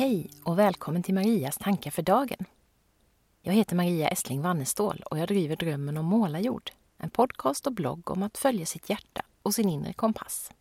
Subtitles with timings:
[0.00, 2.44] Hej och välkommen till Marias tankar för dagen.
[3.42, 8.10] Jag heter Maria Estling Wannestål och jag driver Drömmen om målarjord, en podcast och blogg
[8.10, 10.52] om att följa sitt hjärta och sin inre kompass.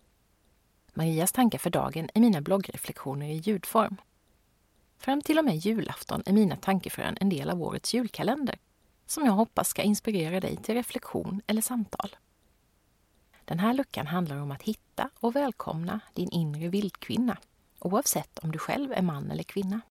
[0.93, 3.97] Marias tankar för dagen är mina bloggreflektioner i ljudform.
[4.97, 8.57] Fram till och med julafton är mina tankefrön en del av årets julkalender
[9.05, 12.15] som jag hoppas ska inspirera dig till reflektion eller samtal.
[13.45, 17.37] Den här luckan handlar om att hitta och välkomna din inre vildkvinna
[17.79, 19.81] oavsett om du själv är man eller kvinna.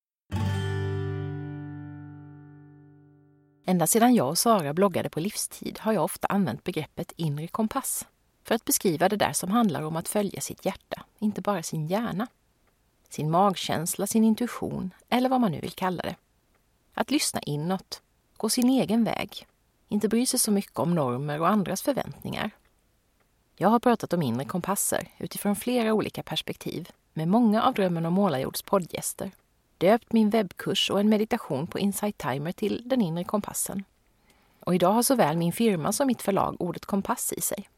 [3.66, 8.06] Ända sedan jag och Sara bloggade på livstid har jag ofta använt begreppet inre kompass
[8.44, 11.86] för att beskriva det där som handlar om att följa sitt hjärta, inte bara sin
[11.86, 12.26] hjärna.
[13.08, 16.16] Sin magkänsla, sin intuition eller vad man nu vill kalla det.
[16.94, 18.02] Att lyssna inåt,
[18.36, 19.46] gå sin egen väg,
[19.88, 22.50] inte bry sig så mycket om normer och andras förväntningar.
[23.56, 28.12] Jag har pratat om inre kompasser utifrån flera olika perspektiv med många av Drömmen om
[28.12, 29.30] målarjords poddgäster.
[29.78, 33.84] Döpt min webbkurs och en meditation på Insight Timer till Den inre kompassen.
[34.60, 37.68] Och idag har såväl min firma som mitt förlag ordet kompass i sig.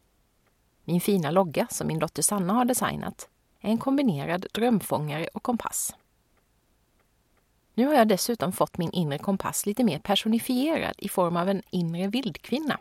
[0.85, 3.29] Min fina logga, som min dotter Sanna har designat,
[3.61, 5.95] är en kombinerad drömfångare och kompass.
[7.75, 11.63] Nu har jag dessutom fått min inre kompass lite mer personifierad i form av en
[11.71, 12.79] inre vildkvinna.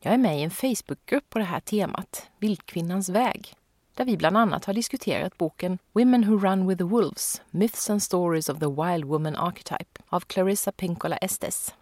[0.00, 3.54] Jag är med i en Facebookgrupp på det här temat, Vildkvinnans väg,
[3.94, 8.02] där vi bland annat har diskuterat boken Women Who Run With The Wolves, Myths and
[8.02, 11.74] Stories of the Wild Woman Archetype av Clarissa Pinkola Estes.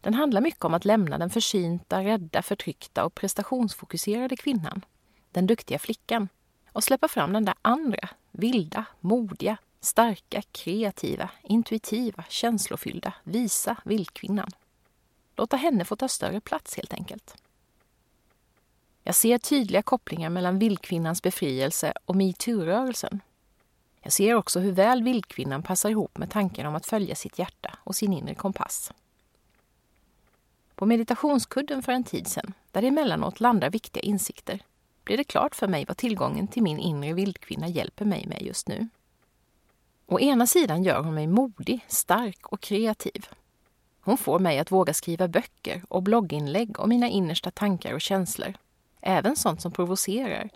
[0.00, 4.84] Den handlar mycket om att lämna den försynta, rädda, förtryckta och prestationsfokuserade kvinnan,
[5.32, 6.28] den duktiga flickan,
[6.72, 14.50] och släppa fram den där andra, vilda, modiga, starka, kreativa, intuitiva, känslofyllda, visa vildkvinnan.
[15.36, 17.36] Låta henne få ta större plats helt enkelt.
[19.08, 23.20] Jag ser tydliga kopplingar mellan vildkvinnans befrielse och metoo-rörelsen.
[24.02, 27.78] Jag ser också hur väl vildkvinnan passar ihop med tanken om att följa sitt hjärta
[27.84, 28.92] och sin inre kompass.
[30.74, 34.60] På meditationskudden för en tid sedan, där det emellanåt landar viktiga insikter,
[35.04, 38.68] blir det klart för mig vad tillgången till min inre vildkvinna hjälper mig med just
[38.68, 38.88] nu.
[40.06, 43.26] Å ena sidan gör hon mig modig, stark och kreativ.
[44.00, 48.54] Hon får mig att våga skriva böcker och blogginlägg om mina innersta tankar och känslor
[49.00, 50.50] Även sånt som provocerar.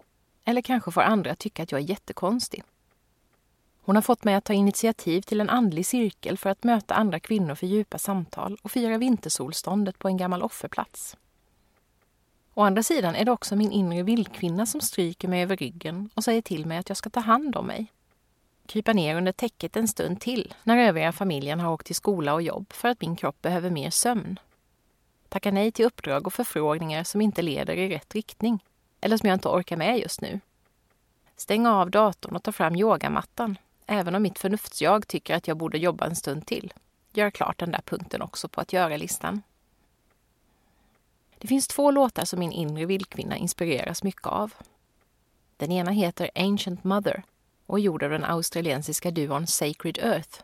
[0.45, 2.63] Eller kanske får andra att tycka att jag är jättekonstig.
[3.85, 7.21] Hon har fått mig att ta initiativ till en andlig cirkel för att möta andra
[7.21, 11.17] kvinnor för djupa samtal och fira vintersolståndet på en gammal offerplats.
[12.55, 16.25] Å andra sidan är det också min inre vildkvinna som stryker mig över ryggen och
[16.25, 17.87] säger till mig att jag ska ta hand om mig.
[18.67, 22.43] Krypa ner under täcket en stund till när övriga familjen har åkt till skola och
[22.43, 24.39] jobb för att min kropp behöver mer sömn
[25.33, 28.65] tacka nej till uppdrag och förfrågningar som inte leder i rätt riktning
[29.01, 30.41] eller som jag inte orkar med just nu.
[31.37, 35.79] Stänga av datorn och ta fram yogamattan, även om mitt förnuftsjag tycker att jag borde
[35.79, 36.73] jobba en stund till.
[37.13, 39.43] Gör klart den där punkten också på att göra-listan.
[41.39, 44.55] Det finns två låtar som min inre vildkvinna inspireras mycket av.
[45.57, 47.23] Den ena heter Ancient Mother
[47.67, 50.43] och är gjord av den australiensiska duon Sacred Earth.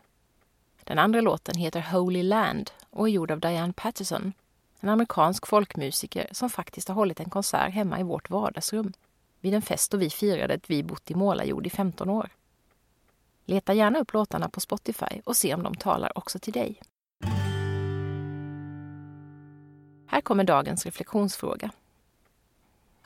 [0.85, 4.33] Den andra låten heter Holy Land och är gjord av Diane Patterson
[4.81, 8.93] en amerikansk folkmusiker som faktiskt har hållit en konsert hemma i vårt vardagsrum
[9.41, 12.31] vid en fest då vi firade att vi bott i målarjord i 15 år.
[13.45, 16.81] Leta gärna upp låtarna på Spotify och se om de talar också till dig.
[20.07, 21.71] Här kommer dagens reflektionsfråga.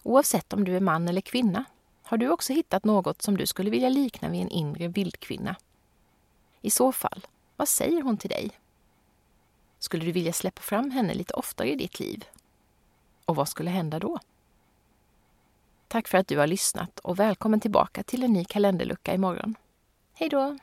[0.02, 1.64] Oavsett om du är man eller kvinna
[2.02, 5.56] har du också hittat något som du skulle vilja likna vid en inre vildkvinna.
[6.60, 8.50] I så fall, vad säger hon till dig?
[9.82, 12.24] Skulle du vilja släppa fram henne lite oftare i ditt liv?
[13.24, 14.18] Och vad skulle hända då?
[15.88, 19.54] Tack för att du har lyssnat och välkommen tillbaka till en ny kalenderlucka imorgon.
[20.14, 20.58] Hej då!